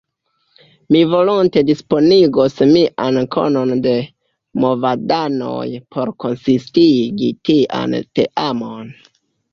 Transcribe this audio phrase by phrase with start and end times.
[0.93, 3.93] Mi volonte disponigos mian konon de
[4.65, 8.95] movadanoj por konsistigi tian teamon.